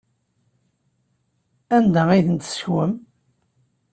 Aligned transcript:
Anda 1.75 2.03
ay 2.09 2.21
tent-tessekwem? 2.27 2.93